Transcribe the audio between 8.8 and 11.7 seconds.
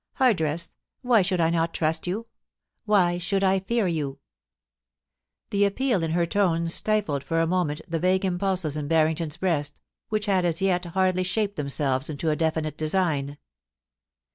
Harrington's breast, which had as yet hardly shaped